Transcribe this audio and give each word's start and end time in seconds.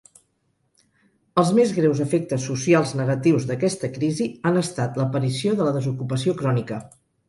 Els 1.41 1.51
més 1.59 1.73
greus 1.81 2.01
efectes 2.07 2.49
socials 2.53 2.95
negatius 3.03 3.47
d'aquesta 3.53 3.93
crisi 4.01 4.31
han 4.53 4.61
estat 4.67 5.03
l'aparició 5.05 5.59
de 5.63 5.73
la 5.73 5.81
desocupació 5.81 6.41
crònica. 6.45 6.87